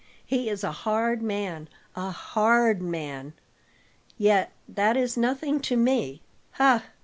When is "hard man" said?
0.71-1.69, 2.09-3.33